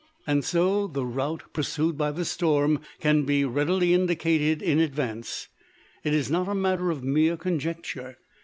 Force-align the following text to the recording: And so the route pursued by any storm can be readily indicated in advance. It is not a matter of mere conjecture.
And 0.25 0.43
so 0.43 0.87
the 0.87 1.05
route 1.05 1.43
pursued 1.53 1.95
by 1.95 2.09
any 2.09 2.23
storm 2.23 2.79
can 2.99 3.21
be 3.23 3.45
readily 3.45 3.93
indicated 3.93 4.59
in 4.63 4.79
advance. 4.79 5.47
It 6.03 6.15
is 6.15 6.27
not 6.31 6.47
a 6.47 6.55
matter 6.55 6.89
of 6.89 7.03
mere 7.03 7.37
conjecture. 7.37 8.17